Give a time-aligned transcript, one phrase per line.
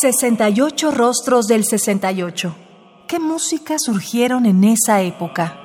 [0.00, 2.56] 68 rostros del 68.
[3.06, 5.58] ¿Qué música surgieron en esa época?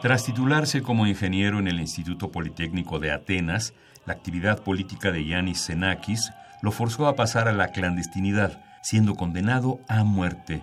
[0.00, 3.74] Tras titularse como ingeniero en el Instituto Politécnico de Atenas,
[4.06, 6.30] la actividad política de Yanis Xenakis
[6.62, 10.62] lo forzó a pasar a la clandestinidad, siendo condenado a muerte.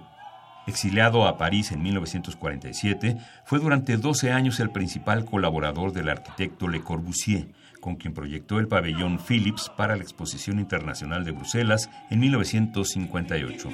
[0.68, 6.82] Exiliado a París en 1947, fue durante 12 años el principal colaborador del arquitecto Le
[6.82, 7.48] Corbusier,
[7.80, 13.70] con quien proyectó el pabellón Philips para la Exposición Internacional de Bruselas en 1958.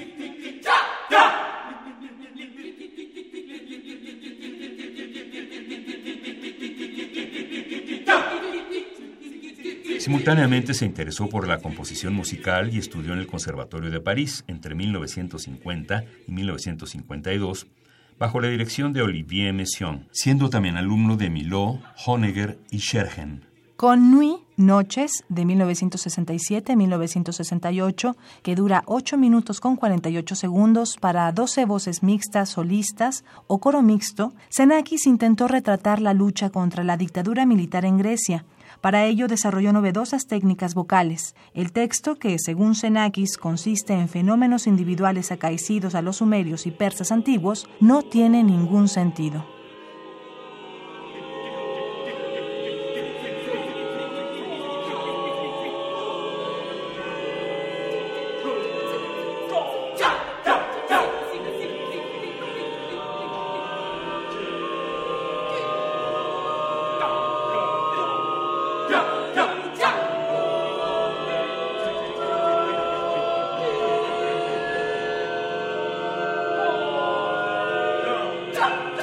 [10.08, 14.74] Simultáneamente se interesó por la composición musical y estudió en el Conservatorio de París entre
[14.74, 17.68] 1950 y 1952
[18.18, 23.44] bajo la dirección de Olivier Messiaen, siendo también alumno de Milot, Honegger y Schergen.
[23.76, 32.02] Con Nuit, Noches, de 1967-1968, que dura 8 minutos con 48 segundos para 12 voces
[32.02, 37.98] mixtas solistas o coro mixto, Xenakis intentó retratar la lucha contra la dictadura militar en
[37.98, 38.46] Grecia,
[38.82, 41.36] para ello desarrolló novedosas técnicas vocales.
[41.54, 47.12] El texto, que según Xenakis consiste en fenómenos individuales acaecidos a los sumerios y persas
[47.12, 49.57] antiguos, no tiene ningún sentido.
[78.58, 78.97] Stop!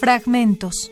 [0.00, 0.90] Fragmentos.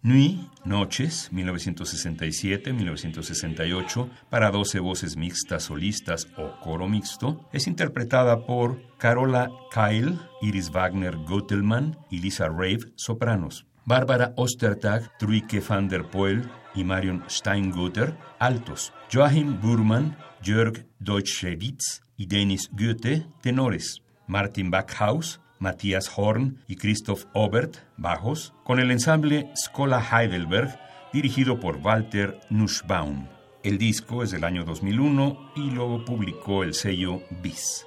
[0.00, 9.50] Nuit, Noches, 1967-1968, para 12 voces mixtas solistas o coro mixto, es interpretada por Carola
[9.70, 13.66] Kyle, Iris Wagner Gottelmann y Lisa Rave, sopranos.
[13.84, 18.92] Bárbara Ostertag, Truike van der Poel y Marion Steingutter, altos.
[19.12, 24.02] Joachim Burman, Jörg Deutschewitz y Dennis Goethe, tenores.
[24.28, 30.78] Martin Backhaus, Matthias Horn y Christoph Obert, bajos, con el ensamble Schola Heidelberg,
[31.12, 33.28] dirigido por Walter Nussbaum.
[33.62, 37.86] El disco es del año 2001 y lo publicó el sello BIS.